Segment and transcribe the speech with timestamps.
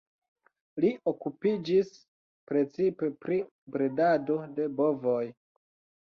[0.83, 1.91] Li okupiĝis
[2.51, 3.37] precipe pri
[3.75, 5.21] bredado de bovoj.